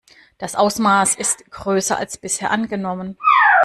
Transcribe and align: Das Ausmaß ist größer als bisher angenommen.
Das 0.39 0.55
Ausmaß 0.55 1.13
ist 1.13 1.51
größer 1.51 1.95
als 1.95 2.17
bisher 2.17 2.49
angenommen. 2.49 3.19